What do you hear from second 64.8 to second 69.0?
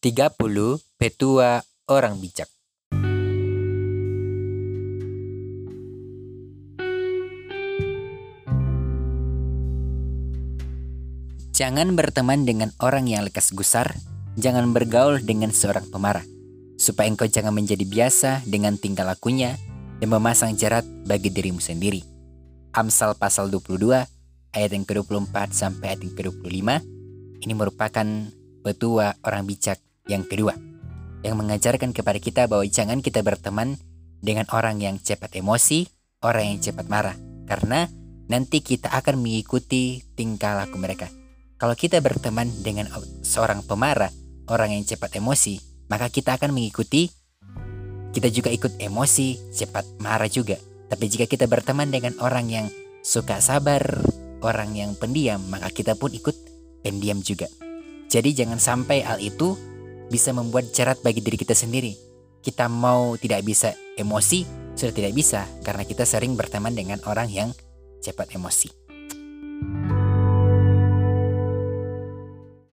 tidak bisa karena kita sering berteman dengan orang yang cepat emosi.